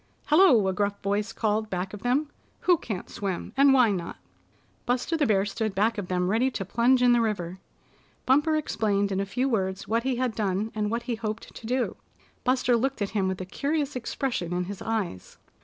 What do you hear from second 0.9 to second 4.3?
voice called back of them. "Who can't swim, and why not?"